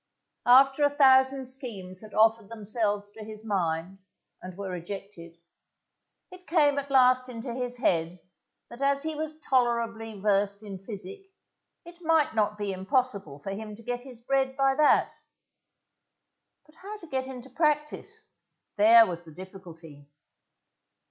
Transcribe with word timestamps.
After 0.47 0.83
a 0.83 0.89
thousand 0.89 1.45
schemes 1.45 2.01
had 2.01 2.15
offered 2.15 2.49
themselves 2.49 3.11
to 3.11 3.23
his 3.23 3.45
mind, 3.45 3.99
and 4.41 4.57
were 4.57 4.71
rejected, 4.71 5.37
it 6.31 6.47
came 6.47 6.79
at 6.79 6.89
last 6.89 7.29
into 7.29 7.53
his 7.53 7.77
head 7.77 8.19
that 8.71 8.81
as 8.81 9.03
he 9.03 9.13
was 9.13 9.39
tolerably 9.41 10.19
versed 10.19 10.63
in 10.63 10.79
physic, 10.79 11.21
it 11.85 12.01
might 12.01 12.33
not 12.33 12.57
be 12.57 12.73
impossible 12.73 13.37
for 13.43 13.51
him 13.51 13.75
to 13.75 13.83
get 13.83 14.01
his 14.01 14.21
bread 14.21 14.57
by 14.57 14.73
that. 14.73 15.11
But 16.65 16.73
how 16.73 16.97
to 16.97 17.05
get 17.05 17.27
into 17.27 17.51
practice, 17.51 18.27
there 18.77 19.05
was 19.05 19.23
the 19.23 19.31
difficulty. 19.31 20.09